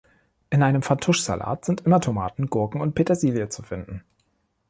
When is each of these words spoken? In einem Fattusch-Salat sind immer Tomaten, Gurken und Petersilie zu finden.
In 0.49 0.63
einem 0.63 0.81
Fattusch-Salat 0.81 1.63
sind 1.63 1.81
immer 1.81 2.01
Tomaten, 2.01 2.47
Gurken 2.47 2.81
und 2.81 2.95
Petersilie 2.95 3.49
zu 3.49 3.61
finden. 3.61 4.03